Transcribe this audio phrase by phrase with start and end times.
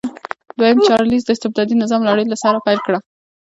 [0.57, 2.99] دویم چارلېز د استبدادي نظام لړۍ له سره پیل کړه.